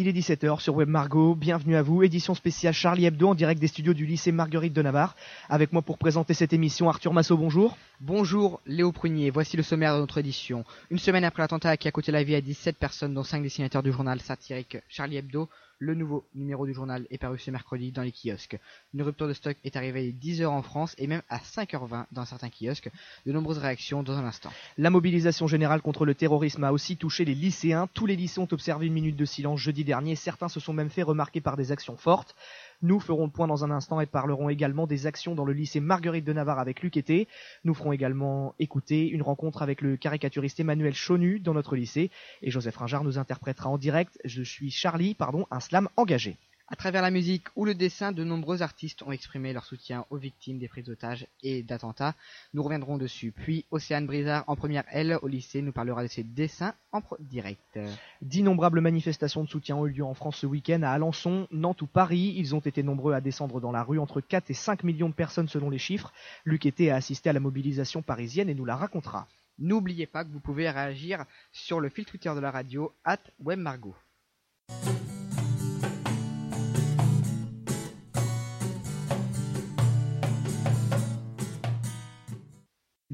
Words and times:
Il 0.00 0.06
est 0.06 0.12
17h 0.12 0.60
sur 0.60 0.76
Web 0.76 0.88
Margot, 0.88 1.34
bienvenue 1.34 1.74
à 1.74 1.82
vous, 1.82 2.04
édition 2.04 2.32
spéciale 2.32 2.72
Charlie 2.72 3.06
Hebdo 3.06 3.30
en 3.30 3.34
direct 3.34 3.60
des 3.60 3.66
studios 3.66 3.94
du 3.94 4.06
lycée 4.06 4.30
Marguerite 4.30 4.72
de 4.72 4.80
Navarre. 4.80 5.16
Avec 5.48 5.72
moi 5.72 5.82
pour 5.82 5.98
présenter 5.98 6.34
cette 6.34 6.52
émission, 6.52 6.88
Arthur 6.88 7.12
Massot, 7.12 7.36
bonjour. 7.36 7.76
Bonjour 8.00 8.60
Léo 8.64 8.92
Prunier, 8.92 9.30
voici 9.30 9.56
le 9.56 9.64
sommaire 9.64 9.96
de 9.96 9.98
notre 9.98 10.18
édition. 10.18 10.64
Une 10.92 11.00
semaine 11.00 11.24
après 11.24 11.42
l'attentat 11.42 11.76
qui 11.76 11.88
a 11.88 11.90
coûté 11.90 12.12
la 12.12 12.22
vie 12.22 12.36
à 12.36 12.40
17 12.40 12.76
personnes 12.76 13.12
dont 13.12 13.24
5 13.24 13.42
dessinateurs 13.42 13.82
du 13.82 13.90
journal 13.90 14.20
satirique 14.20 14.76
Charlie 14.88 15.16
Hebdo, 15.16 15.48
le 15.78 15.94
nouveau 15.94 16.26
numéro 16.34 16.66
du 16.66 16.74
journal 16.74 17.06
est 17.10 17.18
paru 17.18 17.38
ce 17.38 17.50
mercredi 17.50 17.92
dans 17.92 18.02
les 18.02 18.12
kiosques. 18.12 18.58
Une 18.94 19.02
rupture 19.02 19.28
de 19.28 19.32
stock 19.32 19.56
est 19.64 19.76
arrivée 19.76 20.08
à 20.08 20.24
10h 20.24 20.46
en 20.46 20.62
France 20.62 20.94
et 20.98 21.06
même 21.06 21.22
à 21.28 21.38
5h20 21.38 22.06
dans 22.12 22.24
certains 22.24 22.50
kiosques. 22.50 22.90
De 23.26 23.32
nombreuses 23.32 23.58
réactions 23.58 24.02
dans 24.02 24.14
un 24.14 24.24
instant. 24.24 24.50
La 24.76 24.90
mobilisation 24.90 25.46
générale 25.46 25.80
contre 25.80 26.04
le 26.04 26.14
terrorisme 26.14 26.64
a 26.64 26.72
aussi 26.72 26.96
touché 26.96 27.24
les 27.24 27.34
lycéens. 27.34 27.88
Tous 27.94 28.06
les 28.06 28.16
lycées 28.16 28.40
ont 28.40 28.48
observé 28.50 28.86
une 28.86 28.92
minute 28.92 29.16
de 29.16 29.24
silence 29.24 29.60
jeudi 29.60 29.84
dernier. 29.84 30.16
Certains 30.16 30.48
se 30.48 30.60
sont 30.60 30.72
même 30.72 30.90
fait 30.90 31.02
remarquer 31.02 31.40
par 31.40 31.56
des 31.56 31.70
actions 31.70 31.96
fortes. 31.96 32.34
Nous 32.80 33.00
ferons 33.00 33.24
le 33.24 33.30
point 33.30 33.48
dans 33.48 33.64
un 33.64 33.72
instant 33.72 34.00
et 34.00 34.06
parlerons 34.06 34.50
également 34.50 34.86
des 34.86 35.06
actions 35.06 35.34
dans 35.34 35.44
le 35.44 35.52
lycée 35.52 35.80
Marguerite 35.80 36.24
de 36.24 36.32
Navarre 36.32 36.60
avec 36.60 36.80
Luc 36.80 36.96
Été. 36.96 37.26
Nous 37.64 37.74
ferons 37.74 37.90
également 37.90 38.54
écouter 38.60 39.08
une 39.08 39.22
rencontre 39.22 39.62
avec 39.62 39.80
le 39.80 39.96
caricaturiste 39.96 40.60
Emmanuel 40.60 40.94
Chonu 40.94 41.40
dans 41.40 41.54
notre 41.54 41.74
lycée 41.74 42.12
et 42.40 42.52
Joseph 42.52 42.76
Ringard 42.76 43.02
nous 43.02 43.18
interprétera 43.18 43.68
en 43.68 43.78
direct 43.78 44.20
Je 44.24 44.44
suis 44.44 44.70
Charlie, 44.70 45.14
pardon, 45.14 45.46
un 45.50 45.58
slam 45.58 45.88
engagé. 45.96 46.38
À 46.70 46.76
travers 46.76 47.00
la 47.00 47.10
musique 47.10 47.46
ou 47.56 47.64
le 47.64 47.74
dessin, 47.74 48.12
de 48.12 48.24
nombreux 48.24 48.60
artistes 48.60 49.02
ont 49.02 49.10
exprimé 49.10 49.54
leur 49.54 49.64
soutien 49.64 50.04
aux 50.10 50.18
victimes 50.18 50.58
des 50.58 50.68
prises 50.68 50.84
d'otages 50.84 51.26
et 51.42 51.62
d'attentats. 51.62 52.14
Nous 52.52 52.62
reviendrons 52.62 52.98
dessus. 52.98 53.32
Puis 53.32 53.64
Océane 53.70 54.04
Brizard 54.04 54.44
en 54.48 54.54
première 54.54 54.84
L 54.90 55.18
au 55.22 55.28
lycée 55.28 55.62
nous 55.62 55.72
parlera 55.72 56.02
de 56.02 56.08
ses 56.08 56.24
dessins 56.24 56.74
en 56.92 57.00
direct. 57.20 57.78
D'innombrables 58.20 58.82
manifestations 58.82 59.44
de 59.44 59.48
soutien 59.48 59.76
ont 59.76 59.86
eu 59.86 59.92
lieu 59.92 60.04
en 60.04 60.12
France 60.12 60.36
ce 60.36 60.46
week-end 60.46 60.82
à 60.82 60.90
Alençon, 60.90 61.48
Nantes 61.50 61.80
ou 61.80 61.86
Paris. 61.86 62.34
Ils 62.36 62.54
ont 62.54 62.60
été 62.60 62.82
nombreux 62.82 63.14
à 63.14 63.22
descendre 63.22 63.62
dans 63.62 63.72
la 63.72 63.82
rue, 63.82 63.98
entre 63.98 64.20
4 64.20 64.50
et 64.50 64.54
5 64.54 64.84
millions 64.84 65.08
de 65.08 65.14
personnes 65.14 65.48
selon 65.48 65.70
les 65.70 65.78
chiffres. 65.78 66.12
Luc 66.44 66.66
était 66.66 66.90
a 66.90 66.96
assisté 66.96 67.30
à 67.30 67.32
la 67.32 67.40
mobilisation 67.40 68.02
parisienne 68.02 68.50
et 68.50 68.54
nous 68.54 68.66
la 68.66 68.76
racontera. 68.76 69.26
N'oubliez 69.58 70.06
pas 70.06 70.22
que 70.22 70.30
vous 70.30 70.40
pouvez 70.40 70.68
réagir 70.68 71.24
sur 71.50 71.80
le 71.80 71.88
fil 71.88 72.04
Twitter 72.04 72.32
de 72.34 72.40
la 72.40 72.50
radio 72.50 72.92
at 73.04 73.20
WebMargot. 73.40 73.96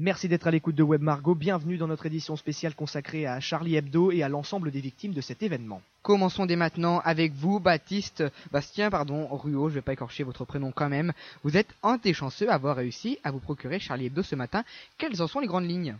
Merci 0.05 0.27
d'être 0.27 0.45
à 0.45 0.51
l'écoute 0.51 0.75
de 0.75 0.83
Web 0.83 1.01
Margot. 1.01 1.33
Bienvenue 1.33 1.77
dans 1.77 1.87
notre 1.87 2.05
édition 2.05 2.35
spéciale 2.35 2.75
consacrée 2.75 3.25
à 3.25 3.39
Charlie 3.39 3.75
Hebdo 3.75 4.11
et 4.11 4.21
à 4.21 4.29
l'ensemble 4.29 4.69
des 4.69 4.79
victimes 4.79 5.13
de 5.13 5.19
cet 5.21 5.41
événement. 5.41 5.81
Commençons 6.03 6.45
dès 6.45 6.55
maintenant 6.55 6.99
avec 6.99 7.33
vous, 7.33 7.59
Baptiste, 7.59 8.23
Bastien, 8.51 8.91
pardon, 8.91 9.25
Ruo, 9.35 9.67
je 9.69 9.73
vais 9.73 9.81
pas 9.81 9.93
écorcher 9.93 10.21
votre 10.21 10.45
prénom 10.45 10.71
quand 10.71 10.89
même. 10.89 11.11
Vous 11.41 11.57
êtes 11.57 11.73
un 11.81 11.97
des 11.97 12.13
chanceux 12.13 12.51
à 12.51 12.53
avoir 12.53 12.75
réussi 12.75 13.17
à 13.23 13.31
vous 13.31 13.39
procurer 13.39 13.79
Charlie 13.79 14.05
Hebdo 14.05 14.21
ce 14.21 14.35
matin. 14.35 14.63
Quelles 14.99 15.23
en 15.23 15.27
sont 15.27 15.39
les 15.39 15.47
grandes 15.47 15.67
lignes? 15.67 15.95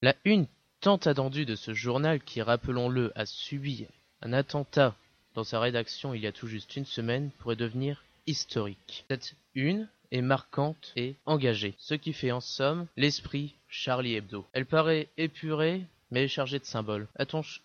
La 0.00 0.14
une 0.24 0.46
tant 0.80 0.96
attendue 0.96 1.44
de 1.44 1.54
ce 1.54 1.74
journal 1.74 2.20
qui, 2.20 2.40
rappelons-le, 2.40 3.12
a 3.16 3.26
subi 3.26 3.86
un 4.22 4.32
attentat 4.32 4.94
dans 5.34 5.44
sa 5.44 5.60
rédaction 5.60 6.14
il 6.14 6.22
y 6.22 6.26
a 6.26 6.32
tout 6.32 6.46
juste 6.46 6.74
une 6.74 6.86
semaine 6.86 7.28
pourrait 7.38 7.56
devenir 7.56 8.02
historique. 8.26 9.04
Cette 9.10 9.34
une 9.54 9.88
est 10.12 10.22
marquante 10.22 10.92
et 10.94 11.16
engagée, 11.26 11.74
ce 11.78 11.94
qui 11.94 12.12
fait 12.12 12.30
en 12.30 12.40
somme 12.40 12.86
l'esprit 12.96 13.56
Charlie 13.68 14.14
Hebdo. 14.14 14.46
Elle 14.52 14.66
paraît 14.66 15.08
épurée 15.16 15.82
mais 16.12 16.28
chargée 16.28 16.58
de 16.58 16.64
symboles. 16.64 17.08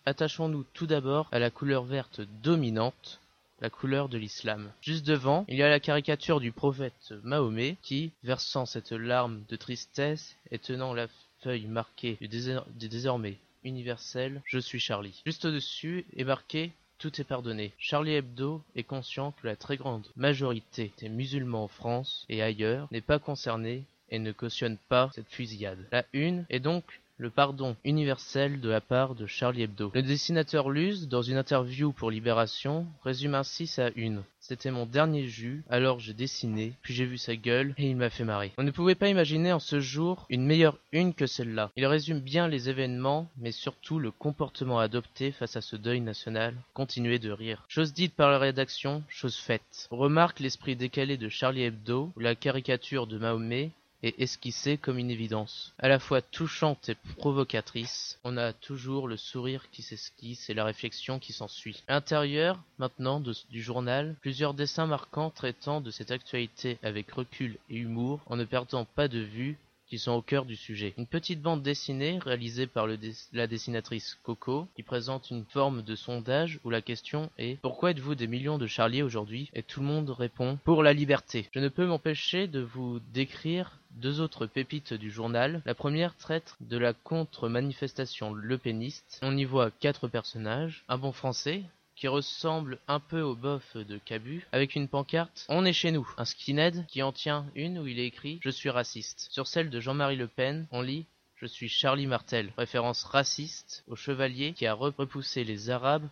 Attachons-nous 0.06 0.64
tout 0.72 0.86
d'abord 0.86 1.28
à 1.30 1.38
la 1.38 1.50
couleur 1.50 1.84
verte 1.84 2.22
dominante, 2.42 3.20
la 3.60 3.68
couleur 3.68 4.08
de 4.08 4.16
l'islam. 4.16 4.72
Juste 4.80 5.06
devant, 5.06 5.44
il 5.48 5.56
y 5.56 5.62
a 5.62 5.68
la 5.68 5.80
caricature 5.80 6.40
du 6.40 6.50
prophète 6.50 7.12
Mahomet 7.22 7.76
qui, 7.82 8.10
versant 8.24 8.64
cette 8.64 8.92
larme 8.92 9.42
de 9.50 9.56
tristesse 9.56 10.34
et 10.50 10.58
tenant 10.58 10.94
la 10.94 11.08
feuille 11.42 11.66
marquée 11.66 12.16
du, 12.22 12.28
du 12.28 12.88
désormais 12.88 13.36
universel 13.64 14.40
Je 14.46 14.58
suis 14.58 14.80
Charlie. 14.80 15.22
Juste 15.26 15.44
au-dessus 15.44 16.06
est 16.16 16.24
marqué 16.24 16.72
tout 16.98 17.20
est 17.20 17.24
pardonné. 17.24 17.72
Charlie 17.78 18.14
Hebdo 18.14 18.62
est 18.74 18.82
conscient 18.82 19.32
que 19.32 19.46
la 19.46 19.56
très 19.56 19.76
grande 19.76 20.06
majorité 20.16 20.92
des 20.98 21.08
musulmans 21.08 21.64
en 21.64 21.68
France 21.68 22.26
et 22.28 22.42
ailleurs 22.42 22.88
n'est 22.90 23.00
pas 23.00 23.18
concernée 23.18 23.84
et 24.10 24.18
ne 24.18 24.32
cautionne 24.32 24.78
pas 24.88 25.10
cette 25.14 25.28
fusillade. 25.28 25.86
La 25.92 26.04
une 26.12 26.44
est 26.50 26.60
donc 26.60 26.84
le 27.18 27.30
pardon 27.30 27.76
universel 27.84 28.60
de 28.60 28.68
la 28.68 28.80
part 28.80 29.16
de 29.16 29.26
Charlie 29.26 29.62
Hebdo. 29.62 29.90
Le 29.92 30.02
dessinateur 30.02 30.70
Luz, 30.70 31.08
dans 31.08 31.22
une 31.22 31.36
interview 31.36 31.92
pour 31.92 32.12
Libération, 32.12 32.86
résume 33.02 33.34
ainsi 33.34 33.66
sa 33.66 33.90
une. 33.96 34.22
C'était 34.40 34.70
mon 34.70 34.86
dernier 34.86 35.26
jus, 35.26 35.64
alors 35.68 35.98
j'ai 35.98 36.14
dessiné, 36.14 36.72
puis 36.80 36.94
j'ai 36.94 37.04
vu 37.04 37.18
sa 37.18 37.34
gueule, 37.34 37.74
et 37.76 37.90
il 37.90 37.96
m'a 37.96 38.08
fait 38.08 38.24
marrer. 38.24 38.52
On 38.56 38.62
ne 38.62 38.70
pouvait 38.70 38.94
pas 38.94 39.08
imaginer 39.08 39.52
en 39.52 39.58
ce 39.58 39.80
jour 39.80 40.26
une 40.30 40.46
meilleure 40.46 40.78
une 40.92 41.12
que 41.12 41.26
celle-là. 41.26 41.70
Il 41.76 41.84
résume 41.86 42.20
bien 42.20 42.46
les 42.46 42.70
événements, 42.70 43.28
mais 43.36 43.52
surtout 43.52 43.98
le 43.98 44.12
comportement 44.12 44.78
adopté 44.78 45.32
face 45.32 45.56
à 45.56 45.60
ce 45.60 45.76
deuil 45.76 46.00
national. 46.00 46.54
Continuez 46.72 47.18
de 47.18 47.32
rire. 47.32 47.64
Chose 47.68 47.92
dite 47.92 48.14
par 48.14 48.30
la 48.30 48.38
rédaction, 48.38 49.02
chose 49.08 49.36
faite. 49.36 49.88
Remarque 49.90 50.40
l'esprit 50.40 50.76
décalé 50.76 51.16
de 51.16 51.28
Charlie 51.28 51.64
Hebdo, 51.64 52.12
ou 52.16 52.20
la 52.20 52.36
caricature 52.36 53.08
de 53.08 53.18
Mahomet, 53.18 53.72
et 54.02 54.22
esquissée 54.22 54.78
comme 54.78 54.98
une 54.98 55.10
évidence. 55.10 55.72
À 55.78 55.88
la 55.88 55.98
fois 55.98 56.22
touchante 56.22 56.88
et 56.88 56.96
provocatrice, 57.16 58.18
on 58.24 58.36
a 58.36 58.52
toujours 58.52 59.08
le 59.08 59.16
sourire 59.16 59.70
qui 59.70 59.82
s'esquisse 59.82 60.48
et 60.50 60.54
la 60.54 60.64
réflexion 60.64 61.18
qui 61.18 61.32
s'ensuit. 61.32 61.82
À 61.88 61.94
l'intérieur, 61.94 62.60
maintenant, 62.78 63.20
du 63.20 63.62
journal, 63.62 64.16
plusieurs 64.20 64.54
dessins 64.54 64.86
marquants 64.86 65.30
traitant 65.30 65.80
de 65.80 65.90
cette 65.90 66.10
actualité 66.10 66.78
avec 66.82 67.10
recul 67.10 67.58
et 67.70 67.76
humour, 67.76 68.20
en 68.26 68.36
ne 68.36 68.44
perdant 68.44 68.84
pas 68.84 69.08
de 69.08 69.20
vue 69.20 69.58
qui 69.88 69.98
sont 69.98 70.12
au 70.12 70.22
cœur 70.22 70.44
du 70.44 70.54
sujet. 70.54 70.94
Une 70.98 71.06
petite 71.06 71.40
bande 71.40 71.62
dessinée 71.62 72.18
réalisée 72.18 72.66
par 72.66 72.86
la 72.86 73.46
dessinatrice 73.46 74.18
Coco 74.22 74.68
qui 74.76 74.82
présente 74.82 75.30
une 75.30 75.44
forme 75.46 75.82
de 75.82 75.96
sondage 75.96 76.60
où 76.64 76.70
la 76.70 76.82
question 76.82 77.30
est 77.38 77.58
Pourquoi 77.60 77.92
êtes-vous 77.92 78.14
des 78.14 78.26
millions 78.26 78.58
de 78.58 78.66
Charlie 78.66 79.02
aujourd'hui? 79.02 79.50
Et 79.54 79.62
tout 79.62 79.80
le 79.80 79.86
monde 79.86 80.10
répond 80.10 80.58
Pour 80.64 80.82
la 80.82 80.92
liberté. 80.92 81.48
Je 81.52 81.60
ne 81.60 81.68
peux 81.68 81.86
m'empêcher 81.86 82.46
de 82.46 82.60
vous 82.60 83.00
décrire 83.14 83.78
deux 83.98 84.20
autres 84.20 84.46
pépites 84.46 84.94
du 84.94 85.10
journal. 85.10 85.62
La 85.66 85.74
première 85.74 86.16
traite 86.16 86.56
de 86.60 86.78
la 86.78 86.92
contre-manifestation 86.92 88.32
lepéniste. 88.32 89.18
On 89.22 89.36
y 89.36 89.44
voit 89.44 89.70
quatre 89.70 90.08
personnages. 90.08 90.84
Un 90.88 90.98
bon 90.98 91.12
français, 91.12 91.64
qui 91.96 92.08
ressemble 92.08 92.78
un 92.86 93.00
peu 93.00 93.20
au 93.20 93.34
bof 93.34 93.76
de 93.76 93.98
Cabu, 93.98 94.46
avec 94.52 94.76
une 94.76 94.88
pancarte 94.88 95.44
On 95.48 95.64
est 95.64 95.72
chez 95.72 95.90
nous. 95.90 96.08
Un 96.16 96.24
skinhead 96.24 96.86
qui 96.86 97.02
en 97.02 97.12
tient 97.12 97.46
une 97.56 97.78
où 97.78 97.86
il 97.86 97.98
est 97.98 98.06
écrit 98.06 98.38
Je 98.40 98.50
suis 98.50 98.70
raciste. 98.70 99.26
Sur 99.30 99.48
celle 99.48 99.68
de 99.68 99.80
Jean-Marie 99.80 100.16
Le 100.16 100.28
Pen, 100.28 100.66
on 100.70 100.80
lit 100.80 101.06
je 101.40 101.46
suis 101.46 101.68
Charlie 101.68 102.06
Martel, 102.06 102.52
référence 102.56 103.04
raciste 103.04 103.84
au 103.86 103.94
chevalier 103.94 104.52
qui 104.54 104.66
a 104.66 104.74
repoussé 104.74 105.44
les 105.44 105.70
Arabes 105.70 106.08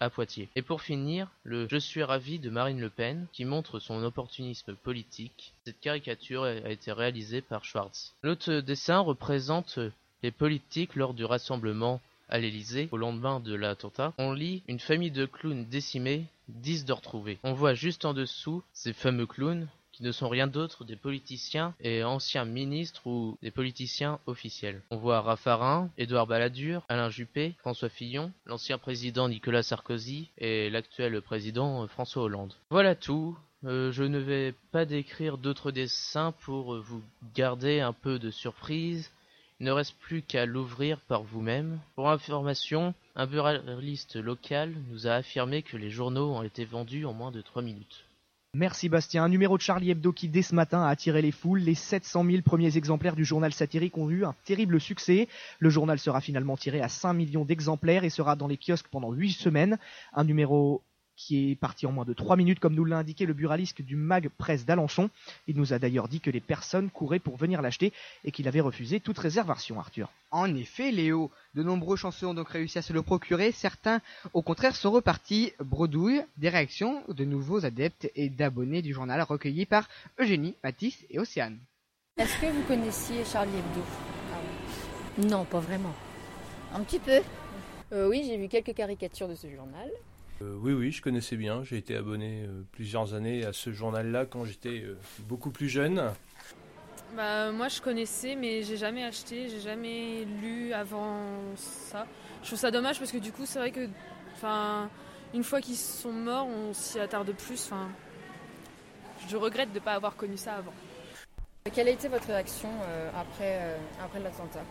à, 0.00 0.10
Poitiers. 0.10 0.48
Et 0.56 0.62
pour 0.62 0.82
finir, 0.82 1.28
le 1.44 1.68
Je 1.70 1.76
suis 1.76 2.02
ravi 2.02 2.38
de 2.38 2.50
Marine 2.50 2.80
Le 2.80 2.90
Pen 2.90 3.26
qui 3.32 3.44
montre 3.44 3.78
son 3.78 4.02
opportunisme 4.02 4.74
politique. 4.74 5.54
Cette 5.64 5.80
caricature 5.80 6.42
a 6.42 6.70
été 6.70 6.90
réalisée 6.92 7.40
par 7.40 7.64
Schwartz. 7.64 8.14
L'autre 8.22 8.54
dessin 8.60 8.98
représente 8.98 9.78
les 10.22 10.32
politiques 10.32 10.96
lors 10.96 11.14
du 11.14 11.24
rassemblement 11.24 12.00
à 12.28 12.38
l'Elysée 12.38 12.88
au 12.92 12.96
lendemain 12.96 13.40
de 13.40 13.54
l'attentat, 13.54 14.14
on 14.16 14.32
lit 14.32 14.62
une 14.66 14.80
famille 14.80 15.10
de 15.10 15.26
clowns 15.26 15.66
décimés, 15.66 16.24
dix 16.48 16.84
de 16.86 16.92
retrouvés. 16.92 17.38
On 17.42 17.52
voit 17.52 17.74
juste 17.74 18.06
en 18.06 18.14
dessous 18.14 18.62
ces 18.72 18.94
fameux 18.94 19.26
clowns 19.26 19.68
qui 19.92 20.02
ne 20.02 20.12
sont 20.12 20.28
rien 20.28 20.46
d'autre 20.46 20.84
des 20.84 20.96
politiciens 20.96 21.74
et 21.80 22.02
anciens 22.04 22.44
ministres 22.44 23.06
ou 23.06 23.38
des 23.42 23.50
politiciens 23.50 24.18
officiels. 24.26 24.82
On 24.90 24.96
voit 24.96 25.20
Raffarin, 25.20 25.90
Édouard 25.98 26.26
Balladur, 26.26 26.82
Alain 26.88 27.10
Juppé, 27.10 27.54
François 27.58 27.88
Fillon, 27.88 28.32
l'ancien 28.46 28.78
président 28.78 29.28
Nicolas 29.28 29.62
Sarkozy 29.62 30.30
et 30.38 30.70
l'actuel 30.70 31.20
président 31.22 31.86
François 31.88 32.22
Hollande. 32.22 32.54
Voilà 32.70 32.94
tout. 32.94 33.36
Euh, 33.64 33.92
je 33.92 34.02
ne 34.02 34.18
vais 34.18 34.54
pas 34.72 34.84
décrire 34.84 35.38
d'autres 35.38 35.70
dessins 35.70 36.32
pour 36.40 36.80
vous 36.80 37.02
garder 37.34 37.80
un 37.80 37.92
peu 37.92 38.18
de 38.18 38.30
surprise 38.30 39.10
il 39.62 39.66
ne 39.66 39.70
reste 39.70 39.94
plus 40.00 40.22
qu'à 40.22 40.44
l'ouvrir 40.44 40.98
par 41.02 41.22
vous-même. 41.22 41.78
Pour 41.94 42.10
information, 42.10 42.94
un 43.14 43.26
buraliste 43.26 44.16
local 44.16 44.74
nous 44.90 45.06
a 45.06 45.12
affirmé 45.12 45.62
que 45.62 45.76
les 45.76 45.88
journaux 45.88 46.34
ont 46.34 46.42
été 46.42 46.64
vendus 46.64 47.04
en 47.04 47.12
moins 47.12 47.30
de 47.30 47.40
3 47.40 47.62
minutes. 47.62 48.04
Merci 48.54 48.90
Bastien. 48.90 49.24
Un 49.24 49.30
numéro 49.30 49.56
de 49.56 49.62
Charlie 49.62 49.90
Hebdo 49.92 50.12
qui 50.12 50.28
dès 50.28 50.42
ce 50.42 50.54
matin 50.54 50.82
a 50.82 50.88
attiré 50.88 51.22
les 51.22 51.30
foules. 51.32 51.60
Les 51.60 51.74
700 51.74 52.22
000 52.26 52.42
premiers 52.42 52.76
exemplaires 52.76 53.16
du 53.16 53.24
journal 53.24 53.50
satirique 53.54 53.96
ont 53.96 54.10
eu 54.10 54.26
un 54.26 54.34
terrible 54.44 54.78
succès. 54.78 55.26
Le 55.58 55.70
journal 55.70 55.98
sera 55.98 56.20
finalement 56.20 56.58
tiré 56.58 56.82
à 56.82 56.90
5 56.90 57.14
millions 57.14 57.46
d'exemplaires 57.46 58.04
et 58.04 58.10
sera 58.10 58.36
dans 58.36 58.48
les 58.48 58.58
kiosques 58.58 58.88
pendant 58.88 59.10
8 59.10 59.32
semaines. 59.32 59.78
Un 60.12 60.24
numéro 60.24 60.82
qui 61.16 61.50
est 61.50 61.54
parti 61.54 61.86
en 61.86 61.92
moins 61.92 62.04
de 62.04 62.12
3 62.12 62.36
minutes 62.36 62.58
comme 62.58 62.74
nous 62.74 62.84
l'a 62.84 62.98
indiqué 62.98 63.26
le 63.26 63.34
buraliste 63.34 63.82
du 63.82 63.96
mag 63.96 64.28
presse 64.38 64.64
d'Alençon. 64.64 65.10
Il 65.46 65.56
nous 65.56 65.72
a 65.72 65.78
d'ailleurs 65.78 66.08
dit 66.08 66.20
que 66.20 66.30
les 66.30 66.40
personnes 66.40 66.90
couraient 66.90 67.18
pour 67.18 67.36
venir 67.36 67.62
l'acheter 67.62 67.92
et 68.24 68.32
qu'il 68.32 68.48
avait 68.48 68.60
refusé 68.60 69.00
toute 69.00 69.18
réservation, 69.18 69.78
Arthur. 69.78 70.10
En 70.30 70.54
effet, 70.54 70.90
Léo, 70.90 71.30
de 71.54 71.62
nombreux 71.62 71.96
chanceux 71.96 72.26
ont 72.26 72.34
donc 72.34 72.48
réussi 72.48 72.78
à 72.78 72.82
se 72.82 72.92
le 72.92 73.02
procurer, 73.02 73.52
certains 73.52 74.00
au 74.32 74.42
contraire 74.42 74.74
sont 74.74 74.90
repartis 74.90 75.52
bredouille 75.60 76.22
des 76.38 76.48
réactions 76.48 77.02
de 77.08 77.24
nouveaux 77.24 77.64
adeptes 77.64 78.10
et 78.14 78.30
d'abonnés 78.30 78.82
du 78.82 78.92
journal 78.92 79.20
recueillis 79.22 79.66
par 79.66 79.88
Eugénie, 80.18 80.54
Mathis 80.64 81.04
et 81.10 81.18
Océane. 81.18 81.58
Est-ce 82.18 82.40
que 82.40 82.46
vous 82.46 82.62
connaissiez 82.62 83.24
Charlie 83.24 83.52
Hebdo? 83.56 85.28
Non, 85.28 85.44
pas 85.44 85.60
vraiment. 85.60 85.94
Un 86.74 86.80
petit 86.80 86.98
peu. 86.98 87.20
Euh, 87.92 88.08
oui, 88.08 88.24
j'ai 88.26 88.36
vu 88.38 88.48
quelques 88.48 88.74
caricatures 88.74 89.28
de 89.28 89.34
ce 89.34 89.48
journal. 89.48 89.90
Euh, 90.42 90.56
oui, 90.60 90.72
oui, 90.72 90.90
je 90.90 91.02
connaissais 91.02 91.36
bien. 91.36 91.62
J'ai 91.64 91.76
été 91.76 91.96
abonné 91.96 92.44
euh, 92.44 92.62
plusieurs 92.72 93.14
années 93.14 93.44
à 93.44 93.52
ce 93.52 93.72
journal-là 93.72 94.26
quand 94.26 94.44
j'étais 94.44 94.82
euh, 94.84 94.98
beaucoup 95.28 95.50
plus 95.50 95.68
jeune. 95.68 96.12
Bah, 97.16 97.52
moi, 97.52 97.68
je 97.68 97.80
connaissais, 97.80 98.34
mais 98.34 98.62
j'ai 98.62 98.76
jamais 98.76 99.04
acheté, 99.04 99.48
j'ai 99.48 99.60
jamais 99.60 100.24
lu 100.40 100.72
avant 100.72 101.18
ça. 101.56 102.06
Je 102.42 102.48
trouve 102.48 102.58
ça 102.58 102.70
dommage 102.70 102.98
parce 102.98 103.12
que 103.12 103.18
du 103.18 103.32
coup, 103.32 103.44
c'est 103.44 103.58
vrai 103.58 103.70
que, 103.70 103.88
enfin, 104.34 104.88
une 105.34 105.44
fois 105.44 105.60
qu'ils 105.60 105.76
sont 105.76 106.12
morts, 106.12 106.46
on 106.46 106.72
s'y 106.72 106.98
attarde 106.98 107.30
plus. 107.32 107.64
Enfin, 107.66 107.88
je 109.28 109.36
regrette 109.36 109.70
de 109.70 109.78
ne 109.78 109.84
pas 109.84 109.92
avoir 109.92 110.16
connu 110.16 110.36
ça 110.36 110.54
avant. 110.54 110.72
Quelle 111.72 111.86
a 111.86 111.92
été 111.92 112.08
votre 112.08 112.26
réaction 112.26 112.70
euh, 112.82 113.10
après, 113.10 113.58
euh, 113.60 113.76
après 114.02 114.18
l'attentat? 114.18 114.64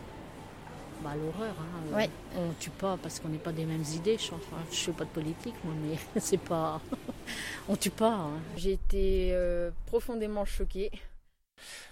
Bah, 1.02 1.14
l'horreur. 1.16 1.54
Hein. 1.58 1.96
Ouais. 1.96 2.10
On 2.36 2.52
tue 2.60 2.70
pas 2.70 2.96
parce 3.02 3.18
qu'on 3.20 3.28
n'est 3.28 3.38
pas 3.38 3.52
des 3.52 3.64
mêmes 3.64 3.84
idées. 3.94 4.16
Je 4.18 4.32
ne 4.34 4.38
fais 4.70 4.92
pas 4.92 5.04
de 5.04 5.10
politique, 5.10 5.54
moi, 5.64 5.74
mais 5.82 5.96
c'est 6.20 6.38
pas. 6.40 6.80
on 7.68 7.76
tue 7.76 7.90
pas. 7.90 8.12
hein. 8.14 8.40
J'ai 8.56 8.72
été 8.72 9.30
euh, 9.32 9.70
profondément 9.86 10.44
choquée. 10.44 10.90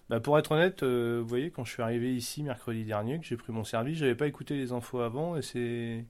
Bah, 0.08 0.20
pour 0.20 0.38
être 0.38 0.52
honnête, 0.52 0.82
euh, 0.82 1.20
vous 1.22 1.28
voyez, 1.28 1.50
quand 1.50 1.64
je 1.64 1.72
suis 1.72 1.82
arrivé 1.82 2.14
ici 2.14 2.42
mercredi 2.42 2.84
dernier, 2.84 3.18
que 3.20 3.24
j'ai 3.26 3.36
pris 3.36 3.52
mon 3.52 3.64
service, 3.64 3.98
j'avais 3.98 4.14
pas 4.16 4.26
écouté 4.26 4.56
les 4.56 4.72
infos 4.72 5.00
avant 5.00 5.36
et 5.36 5.42
c'est 5.42 6.04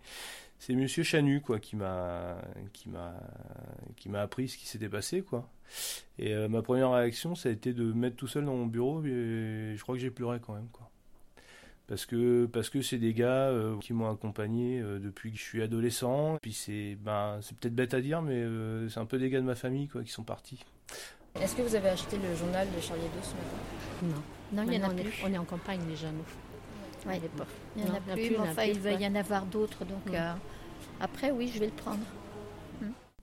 c'est 0.59 0.75
Monsieur 0.75 1.03
Chanu 1.03 1.41
quoi 1.41 1.59
qui 1.59 1.77
m'a 1.77 2.37
qui 2.73 2.89
m'a 2.91 3.15
qui 3.97 4.09
m'a 4.09 4.21
appris 4.23 4.49
ce 4.49 4.57
qui 4.59 4.67
s'était 4.67 4.89
passé 4.89 5.23
quoi. 5.23 5.49
Et 6.19 6.35
euh, 6.35 6.49
ma 6.49 6.63
première 6.63 6.93
réaction, 6.93 7.35
ça 7.35 7.49
a 7.51 7.53
été 7.53 7.73
de 7.75 7.85
me 7.85 7.93
mettre 7.95 8.17
tout 8.17 8.27
seul 8.27 8.45
dans 8.47 8.55
mon 8.55 8.67
bureau 8.67 9.03
et 9.05 9.75
je 9.77 9.83
crois 9.83 9.95
que 9.97 10.01
j'ai 10.01 10.11
pleuré 10.11 10.39
quand 10.41 10.55
même 10.55 10.69
quoi. 10.73 10.91
Parce 11.91 12.07
que 12.07 12.47
parce 12.47 12.71
que 12.71 12.83
c'est 12.83 12.99
des 12.99 13.13
gars 13.13 13.49
euh, 13.49 13.77
qui 13.79 13.93
m'ont 13.93 14.09
accompagné 14.09 14.79
euh, 14.81 15.01
depuis 15.01 15.33
que 15.33 15.37
je 15.39 15.43
suis 15.43 15.61
adolescent. 15.61 16.39
Puis 16.41 16.53
c'est 16.53 16.97
ben 17.05 17.41
c'est 17.43 17.57
peut-être 17.57 17.75
bête 17.75 17.95
à 17.95 18.01
dire, 18.01 18.23
mais 18.23 18.37
euh, 18.37 18.89
c'est 18.89 19.01
un 19.01 19.07
peu 19.07 19.19
des 19.19 19.29
gars 19.29 19.41
de 19.41 19.45
ma 19.45 19.57
famille 19.57 19.89
quoi 19.89 20.05
qui 20.05 20.13
sont 20.13 20.23
partis. 20.23 20.65
Est-ce 21.35 21.57
que 21.57 21.63
vous 21.63 21.75
avez 21.75 21.89
acheté 21.89 22.17
le 22.17 22.33
journal 22.37 22.69
de 22.77 22.81
Charlie 22.81 23.03
Hebdo 23.07 23.19
ce 23.23 23.35
matin? 23.35 24.15
Non. 24.55 24.63
Non, 24.63 24.71
il 24.71 24.79
y 24.79 24.85
en 24.85 24.89
a 24.89 24.93
on 24.93 24.97
est- 24.97 25.03
plus. 25.03 25.21
On 25.25 25.33
est 25.33 25.39
en 25.39 25.45
campagne 25.45 25.81
déjà, 25.89 26.13
nous. 26.13 27.11
Ouais. 27.11 27.17
Est 27.17 27.31
Il 27.77 27.83
n'y 27.85 27.91
en 27.91 27.95
a 27.95 27.99
il 27.99 28.09
y 28.09 28.11
en 28.11 28.13
a 28.13 28.15
plus, 28.15 28.51
enfin, 28.51 28.63
il 28.65 28.79
va 28.79 28.93
y 28.93 29.07
en 29.07 29.15
avoir 29.17 29.45
d'autres. 29.47 29.85
Donc, 29.85 30.15
après, 31.01 31.33
oui, 31.33 31.51
je 31.53 31.59
vais 31.59 31.67
le 31.67 31.73
prendre. 31.73 32.05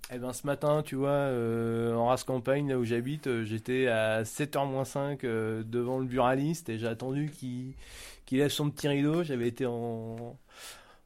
Eh 0.10 0.20
ben 0.20 0.32
ce 0.32 0.48
matin, 0.48 0.84
tu 0.84 0.96
vois, 0.96 1.10
euh, 1.10 1.94
en 1.94 2.08
race 2.08 2.24
campagne, 2.24 2.70
là 2.70 2.80
où 2.80 2.86
j'habite, 2.86 3.28
euh, 3.28 3.44
j'étais 3.44 3.88
à 3.88 4.24
7h 4.24 4.66
moins 4.66 4.86
5 4.86 5.24
euh, 5.26 5.64
devant 5.66 6.00
le 6.00 6.06
buraliste 6.06 6.70
et 6.70 6.78
j'ai 6.78 6.88
attendu 6.88 7.30
qu'il 7.30 7.74
qu'il 8.26 8.38
lève 8.38 8.50
son 8.50 8.70
petit 8.70 8.88
rideau. 8.88 9.24
J'avais 9.24 9.50
été 9.50 9.66
en, 9.66 10.38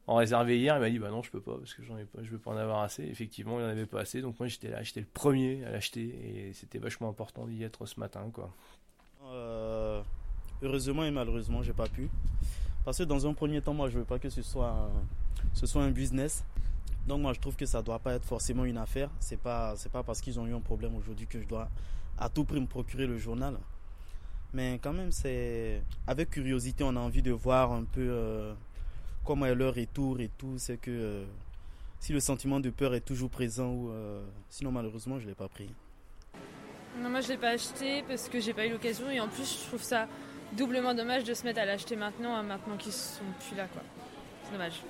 en 0.06 0.14
réservé 0.14 0.60
hier. 0.60 0.76
Il 0.76 0.80
m'a 0.80 0.88
dit 0.88 1.00
bah 1.00 1.10
non, 1.10 1.20
je 1.24 1.32
peux 1.32 1.40
pas 1.40 1.58
parce 1.58 1.74
que 1.74 1.82
j'en 1.82 1.98
ai 1.98 2.04
pas, 2.04 2.22
je 2.22 2.30
veux 2.30 2.38
pas 2.38 2.52
en 2.52 2.56
avoir 2.56 2.82
assez. 2.82 3.02
Effectivement, 3.02 3.58
il 3.58 3.64
en 3.64 3.68
avait 3.68 3.86
pas 3.86 4.00
assez. 4.00 4.22
Donc 4.22 4.38
moi 4.38 4.46
j'étais 4.46 4.68
là, 4.68 4.84
j'étais 4.84 5.00
le 5.00 5.06
premier 5.12 5.64
à 5.64 5.72
l'acheter 5.72 6.02
et 6.02 6.52
c'était 6.52 6.78
vachement 6.78 7.08
important 7.08 7.48
d'y 7.48 7.64
être 7.64 7.86
ce 7.86 7.98
matin, 7.98 8.30
quoi. 8.32 8.54
Heureusement 10.62 11.02
et 11.02 11.10
malheureusement, 11.10 11.60
j'ai 11.62 11.72
pas 11.72 11.88
pu. 11.88 12.08
Parce 12.84 12.98
que 12.98 13.02
dans 13.02 13.26
un 13.26 13.34
premier 13.34 13.60
temps, 13.62 13.74
moi, 13.74 13.88
je 13.88 13.98
veux 13.98 14.04
pas 14.04 14.20
que 14.20 14.28
ce 14.28 14.42
soit 14.42 14.92
ce 15.54 15.66
soit 15.66 15.82
un 15.82 15.90
business. 15.90 16.44
Donc 17.06 17.20
moi, 17.20 17.32
je 17.32 17.40
trouve 17.40 17.56
que 17.56 17.66
ça 17.66 17.82
doit 17.82 17.98
pas 17.98 18.14
être 18.14 18.24
forcément 18.24 18.64
une 18.64 18.78
affaire. 18.78 19.10
C'est 19.18 19.40
pas, 19.40 19.74
pas 19.92 20.02
parce 20.02 20.20
qu'ils 20.20 20.38
ont 20.38 20.46
eu 20.46 20.54
un 20.54 20.60
problème 20.60 20.94
aujourd'hui 20.94 21.26
que 21.26 21.40
je 21.40 21.46
dois 21.46 21.68
à 22.18 22.28
tout 22.28 22.44
prix 22.44 22.60
me 22.60 22.66
procurer 22.66 23.06
le 23.06 23.18
journal. 23.18 23.56
Mais 24.52 24.78
quand 24.82 24.92
même, 24.92 25.10
c'est 25.10 25.82
avec 26.06 26.30
curiosité, 26.30 26.84
on 26.84 26.94
a 26.96 27.00
envie 27.00 27.22
de 27.22 27.32
voir 27.32 27.72
un 27.72 27.84
peu 27.84 28.06
euh, 28.06 28.54
comment 29.24 29.46
est 29.46 29.54
leur 29.54 29.74
retour 29.74 30.20
et 30.20 30.30
tout. 30.36 30.54
C'est 30.58 30.76
que 30.76 30.90
euh, 30.90 31.24
si 31.98 32.12
le 32.12 32.20
sentiment 32.20 32.60
de 32.60 32.70
peur 32.70 32.94
est 32.94 33.00
toujours 33.00 33.30
présent 33.30 33.70
ou 33.70 33.90
euh, 33.90 34.22
sinon 34.50 34.70
malheureusement, 34.70 35.18
je 35.18 35.26
l'ai 35.26 35.34
pas 35.34 35.48
pris. 35.48 35.70
Non, 37.00 37.08
moi, 37.08 37.22
je 37.22 37.28
l'ai 37.28 37.38
pas 37.38 37.50
acheté 37.50 38.02
parce 38.06 38.28
que 38.28 38.38
j'ai 38.38 38.52
pas 38.52 38.66
eu 38.66 38.70
l'occasion 38.70 39.10
et 39.10 39.18
en 39.18 39.28
plus, 39.28 39.60
je 39.62 39.68
trouve 39.68 39.82
ça 39.82 40.06
doublement 40.52 40.94
dommage 40.94 41.24
de 41.24 41.32
se 41.32 41.44
mettre 41.44 41.60
à 41.60 41.64
l'acheter 41.64 41.96
maintenant, 41.96 42.34
hein, 42.36 42.42
maintenant 42.42 42.76
qu'ils 42.76 42.92
sont 42.92 43.24
plus 43.46 43.56
là, 43.56 43.66
quoi. 43.68 43.82
C'est 44.44 44.52
dommage. 44.52 44.82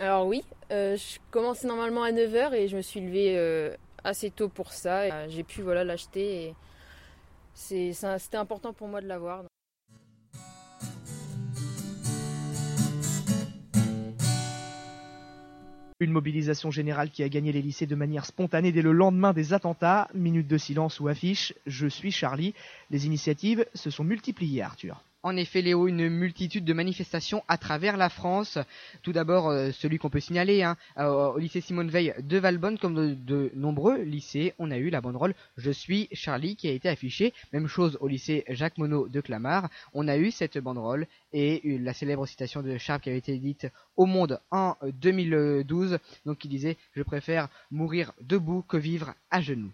Alors 0.00 0.26
oui, 0.26 0.42
euh, 0.72 0.96
je 0.96 1.18
commençais 1.30 1.68
normalement 1.68 2.02
à 2.02 2.10
9h 2.10 2.54
et 2.54 2.68
je 2.68 2.76
me 2.78 2.80
suis 2.80 3.00
levée 3.00 3.36
euh, 3.36 3.76
assez 4.02 4.30
tôt 4.30 4.48
pour 4.48 4.72
ça. 4.72 5.00
Euh, 5.00 5.26
J'ai 5.28 5.42
pu 5.42 5.60
voilà, 5.60 5.84
l'acheter 5.84 6.46
et 6.46 6.54
c'était 7.54 8.38
important 8.38 8.72
pour 8.72 8.88
moi 8.88 9.02
de 9.02 9.06
l'avoir. 9.06 9.44
Une 16.02 16.12
mobilisation 16.12 16.70
générale 16.70 17.10
qui 17.10 17.22
a 17.22 17.28
gagné 17.28 17.52
les 17.52 17.60
lycées 17.60 17.84
de 17.84 17.94
manière 17.94 18.24
spontanée 18.24 18.72
dès 18.72 18.80
le 18.80 18.92
lendemain 18.92 19.34
des 19.34 19.52
attentats. 19.52 20.08
Minute 20.14 20.48
de 20.48 20.56
silence 20.56 20.98
ou 20.98 21.08
affiche 21.08 21.52
Je 21.66 21.86
suis 21.86 22.10
Charlie. 22.10 22.54
Les 22.90 23.04
initiatives 23.04 23.66
se 23.74 23.90
sont 23.90 24.04
multipliées, 24.04 24.62
Arthur. 24.62 25.02
En 25.22 25.36
effet, 25.36 25.60
Léo, 25.60 25.86
une 25.86 26.08
multitude 26.08 26.64
de 26.64 26.72
manifestations 26.72 27.44
à 27.46 27.58
travers 27.58 27.98
la 27.98 28.08
France. 28.08 28.58
Tout 29.02 29.12
d'abord, 29.12 29.50
euh, 29.50 29.70
celui 29.70 29.98
qu'on 29.98 30.08
peut 30.08 30.18
signaler, 30.18 30.62
hein, 30.62 30.78
euh, 30.96 31.32
au 31.32 31.38
lycée 31.38 31.60
Simone 31.60 31.90
Veil 31.90 32.14
de 32.20 32.38
Valbonne, 32.38 32.78
comme 32.78 33.14
de, 33.14 33.50
nombreux 33.54 33.98
lycées, 33.98 34.54
on 34.58 34.70
a 34.70 34.78
eu 34.78 34.88
la 34.88 35.02
banderole 35.02 35.34
Je 35.58 35.70
suis 35.70 36.08
Charlie 36.12 36.56
qui 36.56 36.68
a 36.68 36.72
été 36.72 36.88
affichée. 36.88 37.34
Même 37.52 37.66
chose 37.66 37.98
au 38.00 38.08
lycée 38.08 38.44
Jacques 38.48 38.78
Monod 38.78 39.10
de 39.10 39.20
Clamart. 39.20 39.68
On 39.92 40.08
a 40.08 40.16
eu 40.16 40.30
cette 40.30 40.56
banderole 40.56 41.06
et 41.34 41.78
la 41.78 41.92
célèbre 41.92 42.24
citation 42.24 42.62
de 42.62 42.78
Sharp 42.78 43.02
qui 43.02 43.10
avait 43.10 43.18
été 43.18 43.36
dite 43.36 43.66
au 43.98 44.06
monde 44.06 44.40
en 44.50 44.76
euh, 44.82 44.90
2012, 44.90 45.98
donc 46.24 46.38
qui 46.38 46.48
disait 46.48 46.78
Je 46.94 47.02
préfère 47.02 47.48
mourir 47.70 48.12
debout 48.22 48.62
que 48.62 48.78
vivre 48.78 49.14
à 49.30 49.42
genoux. 49.42 49.72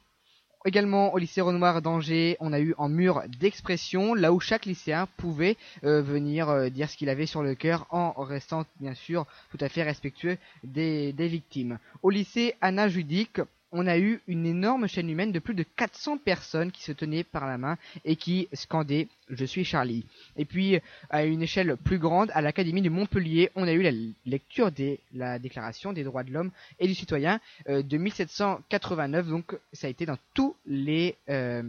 Également 0.67 1.15
au 1.15 1.19
lycée 1.19 1.41
Renoir 1.41 1.81
d'Angers, 1.81 2.37
on 2.41 2.53
a 2.53 2.59
eu 2.59 2.75
un 2.77 2.89
mur 2.89 3.23
d'expression, 3.39 4.15
là 4.15 4.33
où 4.33 4.41
chaque 4.41 4.67
lycéen 4.67 5.07
pouvait 5.17 5.57
euh, 5.85 6.03
venir 6.03 6.49
euh, 6.49 6.71
dire 6.71 6.91
ce 6.91 6.97
qu'il 6.97 7.09
avait 7.09 7.27
sur 7.27 7.41
le 7.45 7.55
cœur 7.55 7.87
en 7.91 8.11
restant 8.21 8.65
bien 8.81 8.95
sûr 8.95 9.27
tout 9.53 9.59
à 9.61 9.69
fait 9.69 9.85
respectueux 9.85 10.39
des, 10.65 11.13
des 11.13 11.29
victimes. 11.29 11.79
Au 12.03 12.11
lycée 12.11 12.57
Anna 12.61 12.89
Judic, 12.89 13.41
on 13.77 13.87
a 13.87 13.99
eu 13.99 14.23
une 14.27 14.47
énorme 14.47 14.89
chaîne 14.89 15.11
humaine 15.11 15.33
de 15.33 15.39
plus 15.39 15.55
de 15.55 15.63
400 15.63 16.17
personnes 16.17 16.73
qui 16.73 16.83
se 16.83 16.93
tenaient 16.93 17.25
par 17.25 17.47
la 17.47 17.59
main 17.59 17.77
et 18.07 18.17
qui 18.17 18.49
scandaient 18.55 19.07
Je 19.29 19.45
suis 19.45 19.65
Charlie. 19.65 20.07
Et 20.37 20.47
puis, 20.47 20.81
à 21.11 21.25
une 21.25 21.43
échelle 21.43 21.77
plus 21.77 21.99
grande, 21.99 22.31
à 22.33 22.41
l'Académie 22.41 22.81
de 22.81 22.89
Montpellier, 22.89 23.51
on 23.55 23.69
a 23.69 23.73
eu 23.73 23.83
la 23.83 23.93
lecture 24.25 24.73
de 24.73 24.97
la 25.13 25.39
Déclaration 25.39 25.93
des 25.93 26.05
droits 26.05 26.25
de 26.25 26.33
l'homme 26.33 26.53
et 26.79 26.87
du 26.87 26.95
citoyen 26.95 27.39
euh, 27.69 27.83
de 27.83 27.99
1789. 27.99 29.29
Donc, 29.29 29.55
ça 29.75 29.89
a 29.89 29.91
été 29.91 30.07
dans 30.07 30.19
tous 30.33 30.57
les... 30.65 31.17
Euh, 31.29 31.63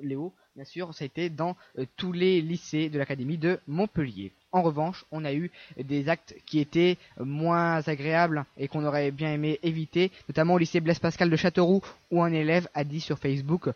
bien 0.00 0.64
sûr, 0.64 0.94
ça 0.94 1.02
a 1.02 1.06
été 1.06 1.30
dans 1.30 1.56
euh, 1.78 1.86
tous 1.96 2.12
les 2.12 2.40
lycées 2.40 2.90
de 2.90 2.98
l'Académie 2.98 3.38
de 3.38 3.58
Montpellier. 3.66 4.30
En 4.50 4.62
revanche, 4.62 5.04
on 5.12 5.24
a 5.24 5.34
eu 5.34 5.50
des 5.76 6.08
actes 6.08 6.34
qui 6.46 6.58
étaient 6.58 6.96
moins 7.20 7.86
agréables 7.86 8.44
et 8.56 8.66
qu'on 8.68 8.84
aurait 8.84 9.10
bien 9.10 9.32
aimé 9.32 9.58
éviter, 9.62 10.10
notamment 10.28 10.54
au 10.54 10.58
lycée 10.58 10.80
Blaise 10.80 10.98
Pascal 10.98 11.28
de 11.28 11.36
Châteauroux, 11.36 11.82
où 12.10 12.22
un 12.22 12.32
élève 12.32 12.68
a 12.72 12.84
dit 12.84 13.00
sur 13.00 13.18
Facebook, 13.18 13.68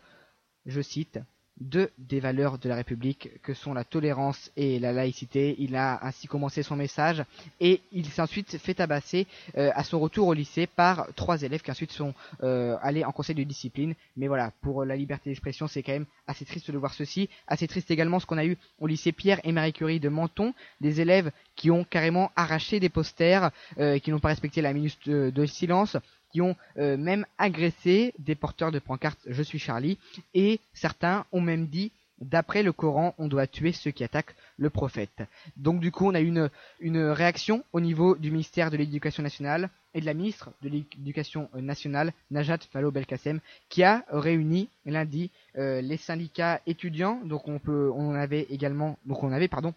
je 0.65 0.81
cite, 0.81 1.19
deux 1.59 1.89
des 1.97 2.19
valeurs 2.19 2.57
de 2.57 2.67
la 2.67 2.75
République 2.75 3.29
que 3.43 3.53
sont 3.53 3.73
la 3.73 3.83
tolérance 3.83 4.51
et 4.57 4.79
la 4.79 4.91
laïcité. 4.91 5.55
Il 5.59 5.75
a 5.75 6.05
ainsi 6.05 6.27
commencé 6.27 6.63
son 6.63 6.75
message 6.75 7.23
et 7.59 7.81
il 7.91 8.05
s'est 8.07 8.21
ensuite 8.21 8.57
fait 8.57 8.73
tabasser 8.73 9.27
euh, 9.57 9.71
à 9.75 9.83
son 9.83 9.99
retour 9.99 10.27
au 10.27 10.33
lycée 10.33 10.67
par 10.67 11.07
trois 11.15 11.41
élèves 11.41 11.61
qui 11.61 11.71
ensuite 11.71 11.91
sont 11.91 12.13
euh, 12.41 12.75
allés 12.81 13.05
en 13.05 13.11
conseil 13.11 13.35
de 13.35 13.43
discipline. 13.43 13.93
Mais 14.17 14.27
voilà, 14.27 14.51
pour 14.61 14.83
la 14.85 14.95
liberté 14.95 15.29
d'expression, 15.29 15.67
c'est 15.67 15.83
quand 15.83 15.93
même 15.93 16.05
assez 16.27 16.45
triste 16.45 16.71
de 16.71 16.77
voir 16.77 16.93
ceci. 16.93 17.29
Assez 17.47 17.67
triste 17.67 17.91
également 17.91 18.19
ce 18.19 18.25
qu'on 18.25 18.37
a 18.37 18.45
eu 18.45 18.57
au 18.79 18.87
lycée 18.87 19.11
Pierre 19.11 19.39
et 19.43 19.51
Marie 19.51 19.73
Curie 19.73 19.99
de 19.99 20.09
Menton, 20.09 20.53
des 20.81 21.01
élèves 21.01 21.31
qui 21.55 21.71
ont 21.71 21.83
carrément 21.83 22.31
arraché 22.35 22.79
des 22.79 22.89
posters, 22.89 23.51
euh, 23.77 23.99
qui 23.99 24.11
n'ont 24.11 24.19
pas 24.19 24.29
respecté 24.29 24.61
la 24.61 24.73
minute 24.73 24.97
de, 25.07 25.29
de 25.29 25.45
silence, 25.45 25.97
qui 26.33 26.41
ont 26.41 26.55
euh, 26.77 26.97
même 26.97 27.25
agressé 27.37 28.13
des 28.17 28.35
porteurs 28.35 28.71
de 28.71 28.79
pancartes 28.79 29.19
Je 29.27 29.43
suis 29.43 29.59
Charlie, 29.59 29.99
et 30.33 30.59
certains 30.73 31.25
ont 31.31 31.41
même 31.41 31.67
dit 31.67 31.91
D'après 32.21 32.63
le 32.63 32.71
Coran, 32.71 33.13
on 33.17 33.27
doit 33.27 33.47
tuer 33.47 33.73
ceux 33.73 33.91
qui 33.91 34.03
attaquent 34.03 34.35
le 34.57 34.69
prophète. 34.69 35.23
Donc 35.57 35.81
du 35.81 35.91
coup, 35.91 36.05
on 36.07 36.13
a 36.13 36.21
une, 36.21 36.49
une 36.79 36.99
réaction 36.99 37.65
au 37.73 37.81
niveau 37.81 38.15
du 38.15 38.31
ministère 38.31 38.71
de 38.71 38.77
l'Éducation 38.77 39.23
nationale 39.23 39.69
et 39.93 39.99
de 39.99 40.05
la 40.05 40.13
ministre 40.13 40.51
de 40.61 40.69
l'Éducation 40.69 41.49
nationale, 41.55 42.13
Najat 42.31 42.59
Vallaud-Belkacem, 42.73 43.39
qui 43.67 43.83
a 43.83 44.05
réuni 44.09 44.69
lundi 44.85 45.31
euh, 45.57 45.81
les 45.81 45.97
syndicats 45.97 46.61
étudiants. 46.65 47.19
Donc 47.25 47.47
on 47.47 47.59
peut, 47.59 47.91
on 47.93 48.13
avait 48.13 48.47
également, 48.49 48.97
donc 49.05 49.21
on 49.23 49.31
avait 49.33 49.49
pardon 49.49 49.73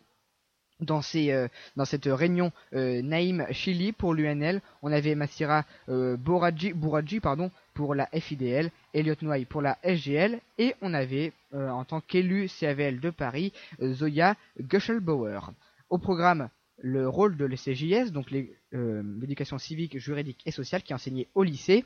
dans, 0.81 1.03
ces, 1.03 1.33
euh, 1.33 1.49
dans 1.77 1.85
cette 1.85 2.07
réunion 2.07 2.53
euh, 2.75 3.03
Naïm 3.03 3.47
Chili 3.51 3.93
pour 3.93 4.15
l'UNL, 4.15 4.61
on 4.83 4.93
avait 4.93 5.15
Massira 5.15 5.65
euh, 5.89 6.17
pour 7.75 7.95
la 7.95 8.07
FIDL, 8.07 8.71
Elliot 8.95 9.15
Noy 9.23 9.45
pour 9.45 9.63
la 9.63 9.79
SGL, 9.83 10.41
et 10.59 10.75
on 10.81 10.95
avait 10.95 11.33
en 11.53 11.85
tant 11.85 12.01
qu'élu 12.01 12.49
CAVL 12.49 13.01
de 13.01 13.11
Paris 13.11 13.53
Zoya 13.83 14.35
Guschelbauer. 14.61 15.41
Au 15.91 15.99
programme 15.99 16.49
le 16.79 17.09
rôle 17.09 17.37
de 17.37 17.45
l'ECJS, 17.45 18.13
donc 18.13 18.27
euh, 18.75 19.03
l'éducation 19.21 19.59
civique, 19.59 19.99
juridique 19.99 20.43
et 20.45 20.51
sociale 20.51 20.83
qui 20.83 20.93
est 20.93 20.95
enseignée 20.95 21.27
au 21.35 21.43
lycée, 21.43 21.85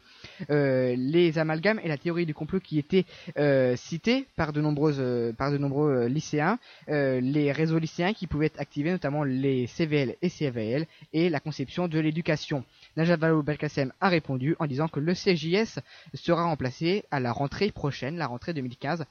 euh, 0.51 0.95
les 0.97 1.39
amalgames 1.39 1.81
et 1.83 1.89
la 1.89 1.97
théorie 1.97 2.27
du 2.27 2.35
complot 2.35 2.61
qui 2.61 2.79
étaient 2.79 3.05
euh, 3.39 3.77
cités 3.77 4.27
par 4.37 4.53
de, 4.53 4.61
nombreux 4.61 6.07
lycéens, 6.07 6.59
les 6.89 7.53
réseaux 7.53 7.79
lycéens 7.79 8.13
qui 8.13 8.27
pouvaient 8.27 8.47
être 8.47 8.61
activés, 8.61 8.91
notamment 8.91 9.23
les 9.23 9.67
CVL 9.67 10.17
et 10.23 10.29
CVL, 10.29 10.87
et 11.13 11.29
la 11.29 11.41
conception 11.41 11.87
de 11.87 11.99
l'éducation. 11.99 12.65
Najat 12.97 13.17
Vallaud-Belkacem 13.17 13.93
a 14.01 14.09
répondu 14.09 14.57
en 14.59 14.67
disant 14.67 14.89
que 14.89 15.01
le 15.01 15.15
CJS 15.15 15.81
sera 16.15 16.45
remplacé 16.45 17.05
à 17.11 17.21
la 17.21 17.33
rentrée 17.33 17.71
prochaine, 17.71 18.17
la 18.17 18.27
rentrée 18.27 18.55
2015, 18.55 19.03
euh, 19.03 19.05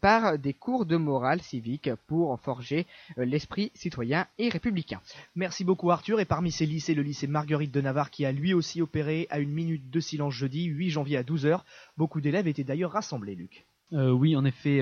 par 0.00 0.38
des 0.38 0.54
cours 0.54 0.86
de 0.86 0.96
morale 0.96 1.40
civique 1.40 1.90
pour 2.06 2.38
forger 2.40 2.86
euh, 3.18 3.24
l'esprit 3.24 3.72
citoyen 3.74 4.26
et 4.38 4.48
républicain. 4.48 5.00
Merci 5.34 5.64
beaucoup 5.64 5.90
Arthur 5.90 6.20
et 6.20 6.24
parmi 6.24 6.52
ces 6.52 6.66
lycées 6.66 6.94
le 6.94 7.02
lycée 7.02 7.26
Marguerite 7.26 7.72
de 7.72 7.80
Navarre 7.80 8.10
qui 8.10 8.24
a 8.24 8.32
lui 8.32 8.54
aussi 8.54 8.82
opéré 8.82 9.26
à 9.30 9.38
une 9.38 9.52
minute 9.52 9.90
de 9.90 10.00
silence 10.00 10.34
jeudi 10.34 10.64
8 10.64 10.90
janvier 10.90 11.16
à 11.16 11.22
12h. 11.22 11.60
Beaucoup 11.96 12.20
d'élèves 12.20 12.46
étaient 12.46 12.64
d'ailleurs 12.64 12.92
rassemblés 12.92 13.34
Luc. 13.34 13.66
Euh, 13.92 14.10
oui, 14.10 14.36
en 14.36 14.44
effet, 14.44 14.80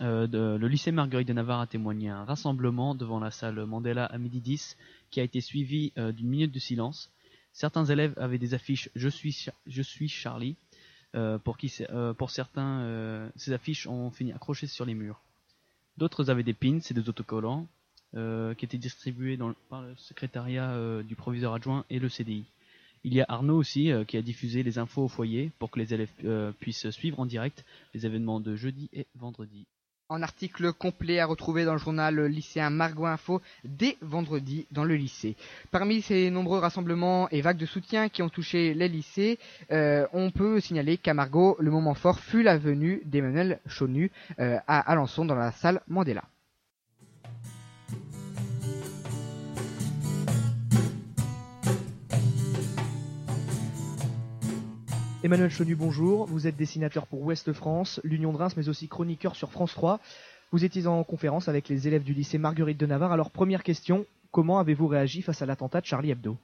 le 0.00 0.66
lycée 0.66 0.90
Marguerite 0.90 1.28
de 1.28 1.32
Navarre 1.32 1.60
a 1.60 1.66
témoigné 1.68 2.08
un 2.08 2.24
rassemblement 2.24 2.96
devant 2.96 3.20
la 3.20 3.30
salle 3.30 3.64
Mandela 3.66 4.06
à 4.06 4.18
midi 4.18 4.40
10 4.40 4.76
qui 5.10 5.20
a 5.20 5.22
été 5.22 5.40
suivi 5.40 5.92
d'une 5.96 6.28
minute 6.28 6.52
de 6.52 6.58
silence. 6.58 7.12
Certains 7.52 7.84
élèves 7.84 8.14
avaient 8.16 8.38
des 8.38 8.54
affiches 8.54 8.88
Je 8.94 9.08
suis, 9.08 9.46
je 9.66 9.82
suis 9.82 10.08
Charlie 10.08 10.56
euh, 11.14 11.38
euh, 11.90 12.14
pour 12.14 12.30
certains, 12.30 12.80
euh, 12.80 13.28
ces 13.36 13.52
affiches 13.52 13.86
ont 13.86 14.10
fini 14.10 14.32
accrochées 14.32 14.66
sur 14.66 14.84
les 14.84 14.94
murs. 14.94 15.20
D'autres 15.96 16.30
avaient 16.30 16.42
des 16.42 16.54
pins 16.54 16.78
et 16.78 16.94
des 16.94 17.08
autocollants 17.08 17.66
qui 18.14 18.64
étaient 18.64 18.78
distribués 18.78 19.38
par 19.68 19.82
le 19.82 19.94
secrétariat 19.96 21.02
du 21.02 21.14
proviseur 21.14 21.52
adjoint 21.52 21.84
et 21.90 21.98
le 21.98 22.08
CDI. 22.08 22.46
Il 23.04 23.12
y 23.12 23.20
a 23.20 23.26
Arnaud 23.28 23.56
aussi 23.56 23.92
qui 24.06 24.16
a 24.16 24.22
diffusé 24.22 24.62
les 24.62 24.78
infos 24.78 25.04
au 25.04 25.08
foyer 25.08 25.52
pour 25.58 25.70
que 25.70 25.78
les 25.78 25.92
élèves 25.92 26.52
puissent 26.58 26.88
suivre 26.88 27.20
en 27.20 27.26
direct 27.26 27.66
les 27.92 28.06
événements 28.06 28.40
de 28.40 28.56
jeudi 28.56 28.88
et 28.94 29.06
vendredi 29.14 29.66
en 30.10 30.22
article 30.22 30.72
complet 30.72 31.20
à 31.20 31.26
retrouver 31.26 31.64
dans 31.64 31.74
le 31.74 31.78
journal 31.78 32.18
lycéen 32.26 32.70
Margot 32.70 33.06
Info 33.06 33.42
dès 33.64 33.98
vendredi 34.00 34.66
dans 34.70 34.84
le 34.84 34.94
lycée. 34.94 35.36
Parmi 35.70 36.00
ces 36.00 36.30
nombreux 36.30 36.58
rassemblements 36.58 37.28
et 37.30 37.42
vagues 37.42 37.58
de 37.58 37.66
soutien 37.66 38.08
qui 38.08 38.22
ont 38.22 38.30
touché 38.30 38.72
les 38.72 38.88
lycées, 38.88 39.38
euh, 39.70 40.06
on 40.14 40.30
peut 40.30 40.60
signaler 40.60 40.96
qu'à 40.96 41.12
Margot, 41.12 41.56
le 41.60 41.70
moment 41.70 41.94
fort 41.94 42.20
fut 42.20 42.42
la 42.42 42.56
venue 42.56 43.02
d'Emmanuel 43.04 43.60
Chonu 43.66 44.10
euh, 44.38 44.58
à 44.66 44.90
Alençon 44.90 45.26
dans 45.26 45.34
la 45.34 45.52
salle 45.52 45.82
Mandela. 45.88 46.24
Emmanuel 55.28 55.50
Chenu, 55.50 55.74
bonjour. 55.74 56.24
Vous 56.24 56.46
êtes 56.46 56.56
dessinateur 56.56 57.06
pour 57.06 57.20
Ouest 57.20 57.52
France, 57.52 58.00
l'Union 58.02 58.32
de 58.32 58.38
Reims, 58.38 58.54
mais 58.56 58.70
aussi 58.70 58.88
chroniqueur 58.88 59.36
sur 59.36 59.52
France 59.52 59.74
3. 59.74 60.00
Vous 60.52 60.64
étiez 60.64 60.86
en 60.86 61.04
conférence 61.04 61.48
avec 61.48 61.68
les 61.68 61.86
élèves 61.86 62.02
du 62.02 62.14
lycée 62.14 62.38
Marguerite 62.38 62.78
de 62.78 62.86
Navarre. 62.86 63.12
Alors, 63.12 63.30
première 63.30 63.62
question, 63.62 64.06
comment 64.30 64.58
avez-vous 64.58 64.86
réagi 64.86 65.20
face 65.20 65.42
à 65.42 65.44
l'attentat 65.44 65.82
de 65.82 65.84
Charlie 65.84 66.12
Hebdo? 66.12 66.38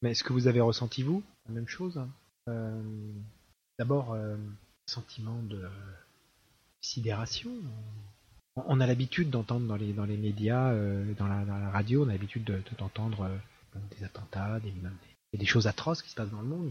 Mais 0.00 0.12
est-ce 0.12 0.22
que 0.22 0.32
vous 0.32 0.46
avez 0.46 0.60
ressenti, 0.60 1.02
vous, 1.02 1.24
la 1.48 1.54
même 1.54 1.66
chose? 1.66 2.00
Euh, 2.48 2.80
D'abord, 3.80 4.12
euh, 4.12 4.36
sentiment 4.86 5.42
de 5.42 5.68
sidération. 6.80 7.50
On 8.54 8.78
a 8.78 8.86
l'habitude 8.86 9.28
d'entendre 9.28 9.66
dans 9.66 9.74
les, 9.74 10.16
médias, 10.16 10.70
euh, 10.70 11.14
dans, 11.18 11.26
la, 11.26 11.70
radio, 11.70 12.04
on 12.04 12.10
a 12.10 12.12
l'habitude 12.12 12.62
d'entendre 12.78 13.28
des 13.98 14.04
attentats, 14.04 14.60
des, 15.32 15.46
choses 15.46 15.66
atroces 15.66 16.02
qui 16.02 16.10
se 16.10 16.14
passent 16.14 16.30
dans 16.30 16.42
le 16.42 16.46
monde. 16.46 16.70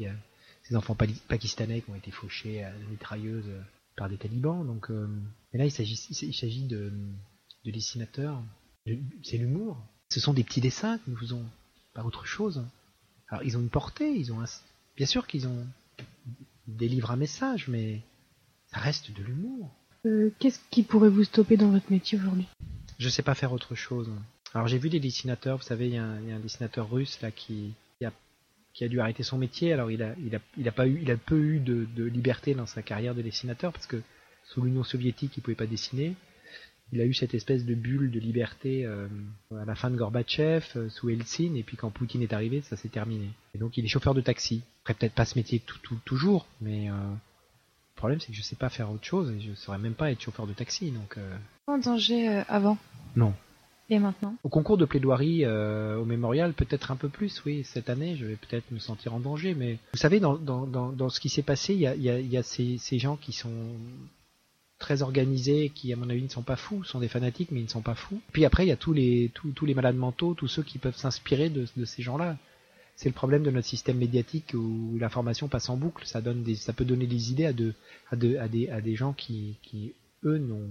Ces 0.69 0.75
enfants 0.75 0.95
pakistanais 0.95 1.81
qui 1.81 1.89
ont 1.89 1.95
été 1.95 2.11
fauchés 2.11 2.63
à 2.63 2.71
la 2.71 2.85
mitrailleuse 2.89 3.47
euh, 3.47 3.61
par 3.97 4.07
des 4.07 4.17
talibans. 4.17 4.65
Donc, 4.65 4.91
euh, 4.91 5.07
là, 5.53 5.65
il 5.65 5.71
s'agit, 5.71 6.67
de, 6.67 6.93
de 7.65 7.71
dessinateurs. 7.71 8.41
C'est 9.23 9.37
l'humour. 9.37 9.77
Ce 10.09 10.19
sont 10.19 10.33
des 10.33 10.43
petits 10.43 10.61
dessins 10.61 10.97
que 10.99 11.09
nous 11.09 11.17
faisons, 11.17 11.43
pas 11.93 12.03
autre 12.03 12.25
chose. 12.25 12.63
Alors, 13.27 13.43
ils 13.43 13.57
ont 13.57 13.61
une 13.61 13.69
portée, 13.69 14.11
ils 14.11 14.31
ont 14.31 14.43
bien 14.95 15.05
sûr 15.05 15.27
qu'ils 15.27 15.47
ont 15.47 15.65
des 16.67 16.87
livres 16.87 17.11
à 17.11 17.15
message, 17.15 17.67
mais 17.67 18.01
ça 18.71 18.79
reste 18.79 19.11
de 19.11 19.23
l'humour. 19.23 19.71
Euh, 20.05 20.31
qu'est-ce 20.39 20.59
qui 20.69 20.83
pourrait 20.83 21.09
vous 21.09 21.23
stopper 21.23 21.57
dans 21.57 21.69
votre 21.69 21.91
métier 21.91 22.17
aujourd'hui? 22.17 22.47
Je 22.99 23.09
sais 23.09 23.23
pas 23.23 23.35
faire 23.35 23.53
autre 23.53 23.75
chose. 23.75 24.09
Alors 24.53 24.67
j'ai 24.67 24.77
vu 24.77 24.89
des 24.89 24.99
dessinateurs, 24.99 25.57
vous 25.57 25.63
savez, 25.63 25.87
il 25.87 25.93
y, 25.93 25.97
a 25.97 26.03
un 26.03 26.39
dessinateur 26.39 26.89
russe 26.89 27.21
là 27.21 27.31
qui, 27.31 27.73
qui 28.79 28.85
a 28.85 28.87
dû 28.87 29.01
arrêter 29.01 29.23
son 29.23 29.37
métier. 29.37 29.73
Alors 29.73 29.91
il 29.91 30.01
a, 30.01 30.15
il 30.25 30.33
a, 30.37 30.39
il 30.57 30.65
a 30.69 30.71
pas 30.71 30.87
eu, 30.87 30.99
il 31.01 31.11
a 31.11 31.17
peu 31.17 31.37
eu 31.37 31.59
de, 31.59 31.85
de, 31.97 32.05
liberté 32.05 32.55
dans 32.55 32.65
sa 32.65 32.81
carrière 32.81 33.13
de 33.13 33.21
dessinateur 33.21 33.73
parce 33.73 33.87
que 33.87 34.01
sous 34.45 34.61
l'Union 34.61 34.85
soviétique, 34.85 35.33
il 35.35 35.41
pouvait 35.41 35.55
pas 35.55 35.65
dessiner. 35.65 36.15
Il 36.93 37.01
a 37.01 37.05
eu 37.05 37.13
cette 37.13 37.33
espèce 37.33 37.65
de 37.65 37.75
bulle 37.75 38.09
de 38.09 38.21
liberté 38.21 38.85
euh, 38.85 39.09
à 39.51 39.65
la 39.65 39.75
fin 39.75 39.91
de 39.91 39.97
Gorbatchev, 39.97 40.65
euh, 40.77 40.89
sous 40.89 41.09
Eltsine, 41.09 41.57
et 41.57 41.63
puis 41.63 41.75
quand 41.75 41.89
Poutine 41.91 42.21
est 42.21 42.31
arrivé, 42.31 42.61
ça 42.61 42.77
s'est 42.77 42.87
terminé. 42.87 43.27
Et 43.53 43.57
donc 43.57 43.75
il 43.75 43.83
est 43.83 43.89
chauffeur 43.89 44.13
de 44.13 44.21
taxi. 44.21 44.63
Après 44.83 44.93
peut-être 44.93 45.13
pas 45.13 45.25
ce 45.25 45.37
métier 45.37 45.59
tout, 45.59 45.79
tout, 45.79 45.99
toujours, 46.05 46.47
mais 46.61 46.89
euh, 46.89 46.93
le 46.93 47.97
problème 47.97 48.21
c'est 48.21 48.31
que 48.31 48.37
je 48.37 48.41
sais 48.41 48.55
pas 48.55 48.69
faire 48.69 48.89
autre 48.89 49.05
chose 49.05 49.29
et 49.29 49.41
je 49.41 49.53
saurais 49.55 49.77
même 49.77 49.93
pas 49.93 50.09
être 50.09 50.21
chauffeur 50.21 50.47
de 50.47 50.53
taxi. 50.53 50.89
Donc. 50.91 51.17
En 51.67 51.79
danger 51.79 52.43
avant. 52.47 52.77
Non. 53.17 53.33
Au 54.43 54.49
concours 54.49 54.77
de 54.77 54.85
plaidoirie 54.85 55.45
euh, 55.45 55.97
au 55.97 56.05
mémorial, 56.05 56.53
peut-être 56.53 56.91
un 56.91 56.95
peu 56.95 57.09
plus, 57.09 57.41
oui. 57.45 57.63
Cette 57.63 57.89
année, 57.89 58.15
je 58.15 58.25
vais 58.25 58.35
peut-être 58.35 58.69
me 58.71 58.79
sentir 58.79 59.13
en 59.15 59.19
danger. 59.19 59.55
Mais 59.55 59.79
vous 59.93 59.97
savez, 59.97 60.19
dans, 60.19 60.35
dans, 60.35 60.67
dans, 60.67 61.09
ce 61.09 61.19
qui 61.19 61.29
s'est 61.29 61.41
passé, 61.41 61.73
il 61.73 61.79
y 61.79 61.87
a, 61.87 61.95
y 61.95 62.27
y 62.27 62.37
a 62.37 62.43
ces, 62.43 62.77
ces, 62.77 62.99
gens 62.99 63.15
qui 63.15 63.31
sont 63.31 63.73
très 64.77 65.01
organisés, 65.01 65.71
qui 65.73 65.91
à 65.91 65.95
mon 65.95 66.09
avis 66.09 66.21
ne 66.21 66.29
sont 66.29 66.43
pas 66.43 66.55
fous, 66.55 66.83
sont 66.83 66.99
des 66.99 67.07
fanatiques, 67.07 67.49
mais 67.51 67.59
ils 67.59 67.63
ne 67.63 67.69
sont 67.69 67.81
pas 67.81 67.95
fous. 67.95 68.21
Puis 68.31 68.45
après, 68.45 68.65
il 68.65 68.69
y 68.69 68.71
a 68.71 68.77
tous 68.77 68.93
les, 68.93 69.31
tous, 69.33 69.51
tous 69.51 69.65
les 69.65 69.73
malades 69.73 69.97
mentaux, 69.97 70.35
tous 70.35 70.47
ceux 70.47 70.63
qui 70.63 70.77
peuvent 70.77 70.97
s'inspirer 70.97 71.49
de, 71.49 71.65
de 71.75 71.85
ces 71.85 72.03
gens-là. 72.03 72.37
C'est 72.95 73.09
le 73.09 73.15
problème 73.15 73.43
de 73.43 73.51
notre 73.51 73.67
système 73.67 73.97
médiatique 73.97 74.53
où 74.53 74.97
l'information 74.99 75.47
passe 75.47 75.69
en 75.69 75.77
boucle. 75.77 76.05
Ça, 76.05 76.21
donne 76.21 76.43
des, 76.43 76.55
ça 76.55 76.73
peut 76.73 76.85
donner 76.85 77.07
des 77.07 77.31
idées 77.31 77.45
à, 77.45 77.53
de, 77.53 77.73
à, 78.11 78.15
de, 78.15 78.37
à, 78.37 78.47
des, 78.47 78.69
à 78.69 78.81
des 78.81 78.95
gens 78.95 79.13
qui, 79.13 79.55
qui 79.63 79.93
eux, 80.25 80.37
n'ont 80.37 80.69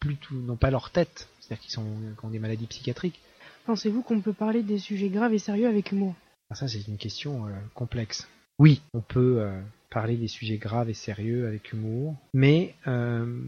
plutôt 0.00 0.34
n'ont 0.34 0.56
pas 0.56 0.70
leur 0.70 0.90
tête, 0.90 1.28
c'est-à-dire 1.40 1.62
qu'ils 1.62 1.72
sont 1.72 1.86
ont 2.22 2.30
des 2.30 2.38
maladies 2.38 2.66
psychiatriques. 2.66 3.20
Pensez-vous 3.66 4.02
qu'on 4.02 4.20
peut 4.20 4.32
parler 4.32 4.62
des 4.62 4.78
sujets 4.78 5.08
graves 5.08 5.34
et 5.34 5.38
sérieux 5.38 5.68
avec 5.68 5.92
humour? 5.92 6.14
Ah, 6.50 6.54
Ça, 6.54 6.68
c'est 6.68 6.86
une 6.88 6.96
question 6.96 7.46
euh, 7.46 7.50
complexe. 7.74 8.26
Oui, 8.58 8.80
on 8.94 9.00
peut 9.00 9.40
euh, 9.40 9.60
parler 9.90 10.16
des 10.16 10.28
sujets 10.28 10.56
graves 10.56 10.88
et 10.88 10.94
sérieux 10.94 11.46
avec 11.46 11.72
humour, 11.72 12.16
mais 12.32 12.74
euh, 12.86 13.42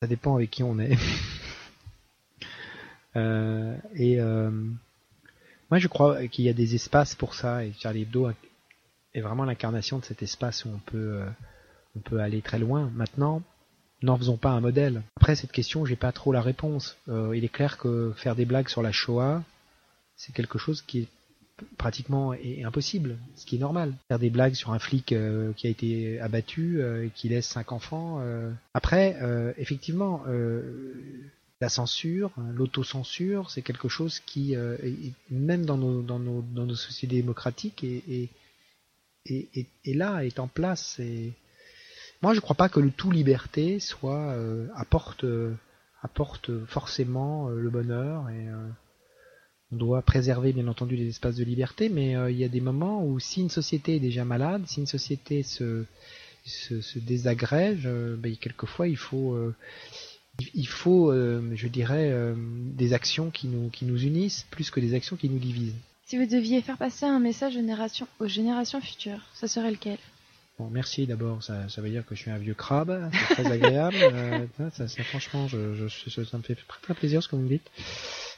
ça 0.00 0.06
dépend 0.06 0.36
avec 0.36 0.50
qui 0.50 0.62
on 0.62 0.78
est. 0.78 0.92
et 3.96 4.20
moi, 5.70 5.78
je 5.78 5.88
crois 5.88 6.28
qu'il 6.28 6.44
y 6.44 6.48
a 6.48 6.52
des 6.52 6.76
espaces 6.76 7.16
pour 7.16 7.34
ça, 7.34 7.64
et 7.64 7.72
Charlie 7.80 8.02
Hebdo 8.02 8.30
est 9.12 9.20
vraiment 9.20 9.44
l'incarnation 9.44 9.98
de 9.98 10.04
cet 10.04 10.22
espace 10.22 10.64
où 10.64 10.68
on 10.68 10.78
peut, 10.78 11.20
on 11.96 12.00
peut 12.00 12.20
aller 12.20 12.40
très 12.40 12.60
loin. 12.60 12.88
Maintenant, 12.94 13.42
n'en 14.02 14.16
faisons 14.16 14.36
pas 14.36 14.50
un 14.50 14.60
modèle. 14.60 15.02
Après 15.16 15.34
cette 15.34 15.52
question, 15.52 15.84
j'ai 15.84 15.96
pas 15.96 16.12
trop 16.12 16.32
la 16.32 16.40
réponse. 16.40 16.96
Euh, 17.08 17.36
il 17.36 17.44
est 17.44 17.48
clair 17.48 17.78
que 17.78 18.12
faire 18.16 18.36
des 18.36 18.44
blagues 18.44 18.68
sur 18.68 18.82
la 18.82 18.92
Shoah, 18.92 19.42
c'est 20.16 20.32
quelque 20.32 20.58
chose 20.58 20.82
qui 20.82 21.00
est 21.00 21.08
pratiquement 21.76 22.34
impossible, 22.64 23.16
ce 23.34 23.44
qui 23.44 23.56
est 23.56 23.58
normal. 23.58 23.94
Faire 24.06 24.20
des 24.20 24.30
blagues 24.30 24.54
sur 24.54 24.72
un 24.72 24.78
flic 24.78 25.10
euh, 25.10 25.52
qui 25.54 25.66
a 25.66 25.70
été 25.70 26.20
abattu 26.20 26.80
euh, 26.80 27.06
et 27.06 27.10
qui 27.10 27.28
laisse 27.28 27.46
cinq 27.46 27.72
enfants. 27.72 28.22
Après, 28.74 29.16
effectivement, 29.56 30.22
la 31.60 31.68
censure, 31.68 32.30
l'autocensure, 32.54 33.50
c'est 33.50 33.62
quelque 33.62 33.88
chose 33.88 34.20
qui, 34.20 34.54
même 35.30 35.66
dans 35.66 35.76
nos, 35.76 36.74
sociétés 36.76 37.16
démocratiques, 37.16 37.84
est, 37.84 38.30
là, 39.86 40.24
est 40.24 40.38
en 40.38 40.46
place. 40.46 41.00
Moi, 42.22 42.34
je 42.34 42.40
crois 42.40 42.56
pas 42.56 42.68
que 42.68 42.80
le 42.80 42.90
tout 42.90 43.10
liberté 43.10 43.78
soit 43.78 44.32
euh, 44.32 44.66
apporte 44.74 45.24
euh, 45.24 45.54
apporte 46.02 46.50
forcément 46.66 47.48
euh, 47.48 47.60
le 47.60 47.70
bonheur 47.70 48.28
et 48.30 48.46
on 49.70 49.76
doit 49.76 50.02
préserver 50.02 50.52
bien 50.52 50.66
entendu 50.68 50.96
les 50.96 51.08
espaces 51.08 51.36
de 51.36 51.44
liberté, 51.44 51.88
mais 51.88 52.12
il 52.32 52.36
y 52.38 52.44
a 52.44 52.48
des 52.48 52.60
moments 52.60 53.04
où 53.04 53.18
si 53.20 53.40
une 53.42 53.50
société 53.50 53.96
est 53.96 54.00
déjà 54.00 54.24
malade, 54.24 54.62
si 54.66 54.80
une 54.80 54.86
société 54.86 55.42
se 55.42 55.84
se, 56.46 56.98
désagrège, 56.98 57.86
ben, 58.16 58.34
quelquefois 58.36 58.88
il 58.88 58.96
faut 58.96 59.36
il- 60.54 60.66
faut, 60.68 61.12
je 61.12 61.68
dirais, 61.68 62.34
des 62.82 62.94
actions 62.94 63.30
qui 63.30 63.48
nous 63.48 63.68
qui 63.68 63.84
nous 63.84 64.02
unissent 64.02 64.46
plus 64.50 64.70
que 64.70 64.80
des 64.80 64.94
actions 64.94 65.16
qui 65.16 65.28
nous 65.28 65.38
divisent. 65.38 65.74
Si 66.06 66.16
vous 66.16 66.24
deviez 66.24 66.62
faire 66.62 66.78
passer 66.78 67.04
un 67.04 67.20
message 67.20 67.54
aux 68.18 68.28
générations 68.28 68.80
futures, 68.80 69.20
ça 69.34 69.46
serait 69.48 69.70
lequel? 69.70 69.98
Bon, 70.58 70.70
merci 70.70 71.06
d'abord, 71.06 71.40
ça, 71.44 71.68
ça 71.68 71.80
veut 71.80 71.88
dire 71.88 72.04
que 72.04 72.16
je 72.16 72.20
suis 72.22 72.30
un 72.32 72.38
vieux 72.38 72.54
crabe, 72.54 73.10
c'est 73.12 73.34
très 73.34 73.52
agréable. 73.52 73.96
Euh, 74.08 74.46
ça, 74.56 74.70
ça, 74.70 74.88
ça, 74.88 75.02
franchement, 75.04 75.46
je, 75.48 75.88
ça 75.88 76.38
me 76.38 76.42
fait 76.42 76.54
très, 76.54 76.80
très 76.80 76.94
plaisir 76.94 77.22
ce 77.22 77.28
que 77.28 77.36
vous 77.36 77.42
me 77.42 77.48
dites. 77.48 77.70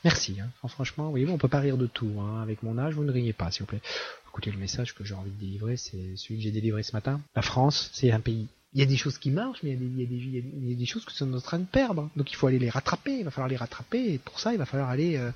Merci, 0.05 0.37
hein. 0.41 0.49
Enfin, 0.63 0.69
franchement, 0.75 1.11
voyez-vous, 1.11 1.33
on 1.33 1.39
peut 1.39 1.49
pas 1.49 1.61
rire 1.61 1.77
de 1.77 1.87
tout. 1.87 2.13
Hein. 2.21 2.43
Avec 2.43 2.63
mon 2.63 2.77
âge, 2.77 2.95
vous 2.95 3.05
ne 3.05 3.13
riez 3.13 3.33
pas, 3.33 3.51
s'il 3.51 3.63
vous 3.63 3.67
plaît. 3.67 3.81
Écoutez, 4.29 4.51
le 4.51 4.59
message 4.59 4.95
que 4.95 5.05
j'ai 5.05 5.15
envie 5.15 5.31
de 5.31 5.41
délivrer, 5.41 5.77
c'est 5.77 6.17
celui 6.17 6.37
que 6.37 6.43
j'ai 6.43 6.51
délivré 6.51 6.83
ce 6.83 6.93
matin. 6.93 7.21
La 7.35 7.43
France, 7.43 7.91
c'est 7.93 8.11
un 8.11 8.21
pays. 8.21 8.49
Il 8.75 8.81
y 8.81 8.83
a 8.83 8.87
des 8.87 8.97
choses 8.97 9.19
qui 9.19 9.31
marchent, 9.31 9.63
mais 9.63 9.71
il 9.71 10.01
y 10.01 10.05
a 10.05 10.07
des, 10.07 10.15
il 10.15 10.35
y 10.35 10.39
a 10.39 10.41
des, 10.43 10.49
il 10.73 10.81
y 10.81 10.83
a 10.83 10.87
choses 10.87 11.05
que 11.05 11.11
nous 11.11 11.17
sommes 11.17 11.35
en 11.35 11.41
train 11.41 11.59
de 11.59 11.65
perdre. 11.65 12.11
Donc 12.17 12.31
il 12.31 12.37
faut 12.37 12.47
aller 12.47 12.59
les 12.59 12.71
rattraper, 12.71 13.19
il 13.19 13.25
va 13.25 13.31
falloir 13.31 13.49
les 13.49 13.57
rattraper, 13.57 14.13
et 14.15 14.19
pour 14.19 14.41
ça, 14.41 14.53
il 14.53 14.59
va 14.59 14.67
falloir 14.67 14.89
aller 14.91 15.17
euh, 15.17 15.31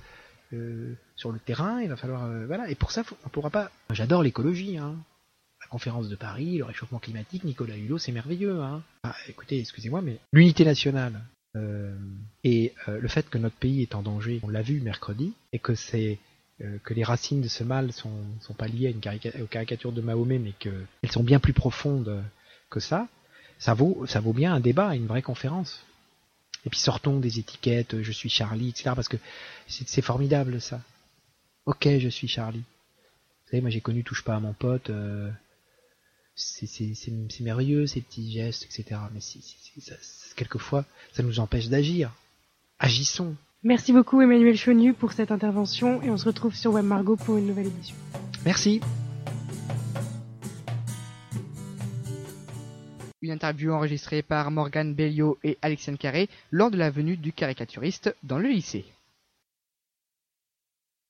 euh, 0.53 0.95
sur 1.17 1.33
le 1.33 1.39
terrain, 1.39 1.81
il 1.81 1.89
va 1.89 1.97
falloir... 1.97 2.25
euh, 2.25 2.47
voilà, 2.47 2.69
et 2.71 2.75
pour 2.75 2.93
ça, 2.93 3.03
on 3.25 3.29
pourra 3.29 3.51
pas... 3.51 3.71
J'adore 3.91 4.23
l'écologie, 4.23 4.79
hein 4.79 4.97
conférence 5.75 6.09
de 6.09 6.15
Paris, 6.15 6.59
le 6.59 6.65
réchauffement 6.65 7.01
climatique, 7.01 7.43
Nicolas 7.43 7.77
Hulot, 7.77 7.99
c'est 7.99 8.13
merveilleux. 8.13 8.61
Hein 8.63 8.81
ah, 9.03 9.17
écoutez, 9.27 9.59
excusez-moi, 9.59 10.03
mais 10.03 10.21
l'unité 10.33 10.65
nationale 10.65 11.21
euh, 11.57 11.99
et 12.45 12.73
euh, 12.87 13.01
le 13.01 13.09
fait 13.09 13.29
que 13.29 13.39
notre 13.39 13.57
pays 13.57 13.83
est 13.83 13.97
en 13.97 14.03
danger, 14.03 14.39
on 14.45 14.49
l'a 14.49 14.63
vu 14.63 14.81
mercredi, 14.81 15.33
et 15.53 15.61
euh, 16.61 16.79
que 16.85 16.95
les 16.95 17.03
racines 17.03 17.41
de 17.41 17.49
ce 17.49 17.65
mal 17.65 17.93
sont, 17.93 18.13
sont 18.41 18.55
pas 18.55 18.69
liées 18.69 18.87
à 18.87 18.91
une 18.91 19.01
carica- 19.01 19.43
aux 19.43 19.49
caricatures 19.49 19.91
de 19.91 20.01
Mahomet, 20.01 20.39
mais 20.39 20.53
qu'elles 20.61 21.11
sont 21.11 21.25
bien 21.25 21.41
plus 21.41 21.53
profondes 21.53 22.23
que 22.71 22.79
ça, 22.79 23.09
ça 23.59 23.75
vaut, 23.75 24.07
bien 24.33 24.55
un 24.55 24.61
débat, 24.61 24.95
une 24.95 25.09
vraie 25.09 25.23
conférence. 25.23 25.85
Et 26.65 26.71
puis 26.71 26.79
sortons 26.79 27.19
des 27.19 27.41
étiquettes, 27.41 28.01
je 28.01 28.13
suis 28.13 28.29
Charlie, 28.31 28.69
etc. 28.69 28.93
Parce 28.95 29.09
que 29.09 29.17
c'est 29.67 30.03
formidable 30.03 30.61
ça. 30.61 30.81
Ok, 31.67 31.89
je 31.99 32.09
suis 32.09 32.29
Charlie. 32.29 32.61
Vous 32.61 33.51
savez, 33.51 33.61
moi 33.61 33.71
j'ai 33.71 33.81
connu 33.81 34.05
Touche 34.05 34.23
pas 34.23 34.37
à 34.37 34.41
mon 34.41 34.53
pote. 34.53 34.91
C'est 36.35 37.41
merveilleux 37.41 37.87
ces 37.87 38.01
petits 38.01 38.33
gestes, 38.33 38.65
etc. 38.65 39.01
Mais 39.13 39.21
si, 39.21 39.41
si- 39.43 39.57
si- 39.61 39.81
ça- 39.81 39.95
ça- 40.01 40.35
quelquefois, 40.37 40.85
ça 41.13 41.23
nous 41.23 41.41
empêche 41.41 41.69
d'agir. 41.69 42.13
Agissons. 42.79 43.35
Merci 43.63 43.93
beaucoup 43.93 44.21
Emmanuel 44.21 44.57
Chonu 44.57 44.93
pour 44.93 45.13
cette 45.13 45.31
intervention 45.31 46.03
et 46.03 46.11
on 46.11 46.19
se 46.19 46.27
retrouve 46.27 46.55
sur 46.55 46.73
Web 46.73 46.85
Margot 46.85 47.17
pour 47.17 47.37
une 47.39 47.47
nouvelle 47.47 47.69
édition. 47.69 47.97
Merci. 48.45 48.81
Une 53.23 53.31
interview 53.31 53.73
enregistrée 53.73 54.23
par 54.23 54.51
Morgane 54.51 54.93
Belliot 54.95 55.39
et 55.45 55.57
Alexandre 55.63 55.97
Carré 55.99 56.29
lors 56.51 56.71
de 56.71 56.77
la 56.77 56.91
venue 56.91 57.17
du 57.17 57.33
caricaturiste 57.33 58.15
dans 58.23 58.39
le 58.39 58.49
lycée. 58.51 58.85